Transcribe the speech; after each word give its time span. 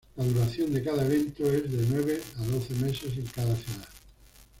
La 0.15 0.23
duración 0.25 0.73
de 0.73 0.83
cada 0.83 1.05
evento 1.05 1.45
es 1.45 1.71
de 1.71 1.85
nueve 1.87 2.19
a 2.39 2.43
doce 2.47 2.73
meses 2.73 3.15
en 3.19 3.25
cada 3.27 3.55
ciudad. 3.55 3.85